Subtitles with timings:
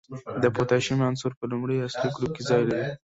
[0.43, 2.85] د پوتاشیم عنصر په لومړي اصلي ګروپ کې ځای لري.